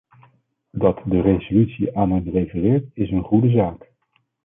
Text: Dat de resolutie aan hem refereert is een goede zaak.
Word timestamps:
Dat 0.71 1.01
de 1.05 1.21
resolutie 1.21 1.97
aan 1.97 2.11
hem 2.11 2.29
refereert 2.29 2.89
is 2.93 3.11
een 3.11 3.23
goede 3.23 3.49
zaak. 3.49 3.91